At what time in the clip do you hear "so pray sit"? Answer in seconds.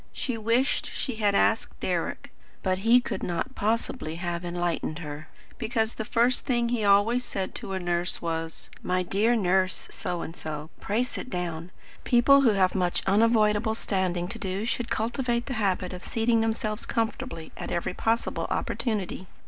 10.35-11.29